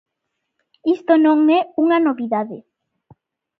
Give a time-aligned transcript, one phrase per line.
[0.95, 2.57] Isto non é unha novidade.